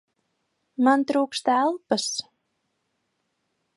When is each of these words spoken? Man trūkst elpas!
Man 0.87 1.03
trūkst 1.11 1.51
elpas! 1.57 2.07